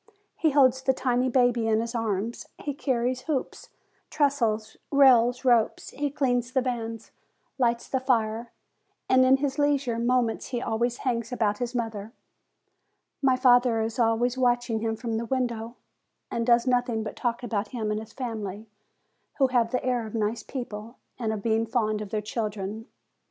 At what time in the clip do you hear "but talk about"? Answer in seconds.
17.03-17.67